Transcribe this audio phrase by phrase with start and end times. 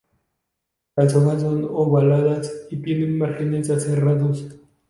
[0.95, 4.47] Las hojas son obovadas y tienen márgenes aserrados.